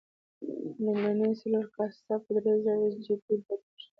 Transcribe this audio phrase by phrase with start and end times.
[0.83, 3.89] لومړني څلور کاستان په درېزره جتي بدل شول.